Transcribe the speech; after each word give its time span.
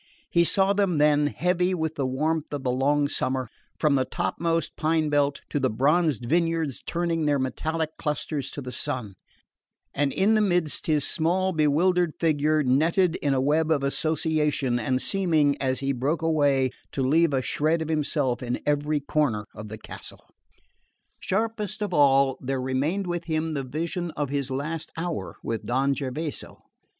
He 0.31 0.43
saw 0.43 0.73
them 0.73 0.97
then, 0.97 1.27
heavy 1.27 1.75
with 1.75 1.93
the 1.93 2.07
warmth 2.07 2.51
of 2.53 2.63
the 2.63 2.71
long 2.71 3.07
summer, 3.07 3.49
from 3.79 3.93
the 3.93 4.03
topmost 4.03 4.75
pine 4.75 5.09
belt 5.09 5.41
to 5.51 5.59
the 5.59 5.69
bronzed 5.69 6.25
vineyards 6.25 6.81
turning 6.87 7.27
their 7.27 7.37
metallic 7.37 7.91
clusters 7.99 8.49
to 8.49 8.61
the 8.63 8.71
sun; 8.71 9.13
and 9.93 10.11
in 10.11 10.33
the 10.33 10.41
midst 10.41 10.87
his 10.87 11.07
small 11.07 11.53
bewildered 11.53 12.15
figure, 12.19 12.63
netted 12.63 13.13
in 13.17 13.35
a 13.35 13.39
web 13.39 13.69
of 13.69 13.83
association, 13.83 14.79
and 14.79 15.03
seeming, 15.03 15.55
as 15.61 15.81
he 15.81 15.91
broke 15.93 16.23
away, 16.23 16.71
to 16.93 17.03
leave 17.03 17.31
a 17.31 17.43
shred 17.43 17.79
of 17.79 17.87
himself 17.89 18.41
in 18.41 18.59
every 18.65 18.99
corner 19.01 19.45
of 19.53 19.67
the 19.67 19.77
castle. 19.77 20.31
Sharpest 21.19 21.79
of 21.83 21.93
all, 21.93 22.39
there 22.41 22.59
remained 22.59 23.05
with 23.05 23.25
him 23.25 23.53
the 23.53 23.61
vision 23.61 24.09
of 24.17 24.29
his 24.29 24.49
last 24.49 24.91
hour 24.97 25.35
with 25.43 25.63
Don 25.67 25.93
Gervaso. 25.93 26.63